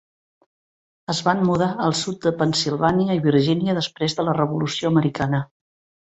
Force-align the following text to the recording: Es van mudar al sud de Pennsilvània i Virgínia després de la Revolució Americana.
Es 1.13 1.17
van 1.25 1.41
mudar 1.49 1.67
al 1.87 1.93
sud 1.99 2.17
de 2.23 2.31
Pennsilvània 2.39 3.17
i 3.17 3.21
Virgínia 3.25 3.75
després 3.81 4.17
de 4.21 4.25
la 4.31 4.35
Revolució 4.39 4.91
Americana. 4.95 5.43